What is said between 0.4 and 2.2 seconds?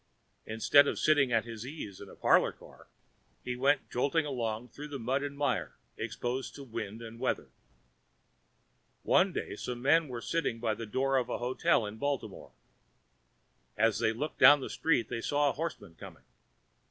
Instead of sitting at his ease in a